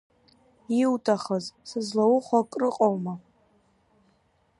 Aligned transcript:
Иуҭахыз, 0.81 1.45
сызлаухәо 1.69 2.39
акрыҟоума? 2.43 3.13